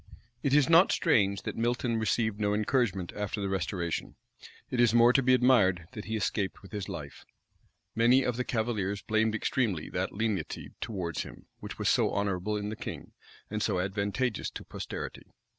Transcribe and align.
It 0.41 0.55
is 0.55 0.67
not 0.67 0.91
strange 0.91 1.43
that 1.43 1.55
Milton 1.55 1.99
received 1.99 2.39
no 2.39 2.55
encouragement 2.55 3.13
after 3.15 3.39
the 3.39 3.49
restoration: 3.49 4.15
it 4.71 4.79
is 4.79 4.95
more 4.95 5.13
to 5.13 5.21
be 5.21 5.35
admired 5.35 5.85
that 5.91 6.05
he 6.05 6.15
escaped 6.15 6.63
with 6.63 6.71
his 6.71 6.89
life. 6.89 7.23
Many 7.93 8.23
of 8.23 8.35
the 8.35 8.43
cavaliers 8.43 9.03
blamed 9.03 9.35
extremely 9.35 9.91
that 9.91 10.11
lenity 10.11 10.71
towards 10.81 11.21
him, 11.21 11.45
which 11.59 11.77
was 11.77 11.87
so 11.87 12.09
honorable 12.09 12.57
in 12.57 12.69
the 12.69 12.75
king, 12.75 13.11
and 13.51 13.61
so 13.61 13.79
advantageous 13.79 14.49
to 14.49 14.63
posterity. 14.63 15.27